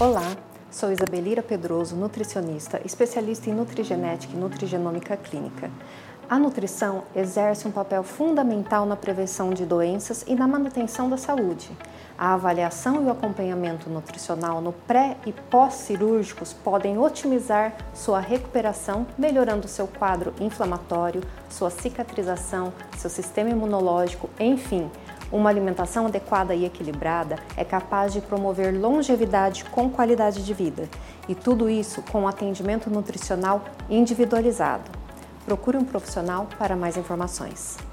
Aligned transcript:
Olá, 0.00 0.34
sou 0.70 0.90
Isabelira 0.90 1.42
Pedroso, 1.42 1.94
nutricionista, 1.94 2.80
especialista 2.86 3.50
em 3.50 3.52
nutrigenética 3.52 4.34
e 4.34 4.40
nutrigenômica 4.40 5.14
clínica. 5.14 5.70
A 6.26 6.38
nutrição 6.38 7.02
exerce 7.14 7.68
um 7.68 7.70
papel 7.70 8.02
fundamental 8.02 8.86
na 8.86 8.96
prevenção 8.96 9.50
de 9.50 9.66
doenças 9.66 10.24
e 10.26 10.34
na 10.34 10.48
manutenção 10.48 11.10
da 11.10 11.18
saúde. 11.18 11.70
A 12.16 12.32
avaliação 12.32 13.02
e 13.02 13.06
o 13.08 13.10
acompanhamento 13.10 13.90
nutricional 13.90 14.62
no 14.62 14.72
pré 14.72 15.18
e 15.26 15.34
pós-cirúrgicos 15.34 16.54
podem 16.54 16.96
otimizar 16.96 17.76
sua 17.92 18.20
recuperação, 18.20 19.06
melhorando 19.18 19.68
seu 19.68 19.86
quadro 19.86 20.32
inflamatório, 20.40 21.22
sua 21.50 21.68
cicatrização, 21.68 22.72
seu 22.96 23.10
sistema 23.10 23.50
imunológico, 23.50 24.30
enfim, 24.40 24.90
uma 25.32 25.50
alimentação 25.50 26.06
adequada 26.06 26.54
e 26.54 26.64
equilibrada 26.64 27.36
é 27.56 27.64
capaz 27.64 28.12
de 28.12 28.20
promover 28.20 28.78
longevidade 28.78 29.64
com 29.64 29.88
qualidade 29.90 30.44
de 30.44 30.54
vida, 30.54 30.88
e 31.28 31.34
tudo 31.34 31.68
isso 31.70 32.02
com 32.10 32.26
atendimento 32.26 32.90
nutricional 32.90 33.64
individualizado. 33.88 34.90
Procure 35.44 35.76
um 35.76 35.84
profissional 35.84 36.46
para 36.58 36.76
mais 36.76 36.96
informações. 36.96 37.89